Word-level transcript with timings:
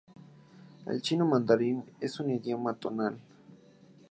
El 0.87 0.99
chino 1.03 1.27
mandarín 1.27 1.83
es 2.01 2.19
un 2.19 2.31
idioma 2.31 2.73
tonal. 2.73 3.19